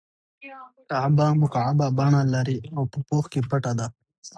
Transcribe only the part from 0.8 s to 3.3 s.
کعبه مکعب بڼه لري او په پوښ